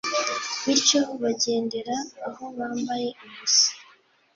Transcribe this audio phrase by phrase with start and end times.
[0.65, 1.95] bityo bagendera
[2.27, 3.69] aho bambaye ubusa